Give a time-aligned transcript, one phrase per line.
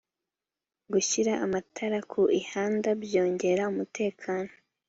[0.91, 4.51] gushyira amatara ku ihanda byongera umutekano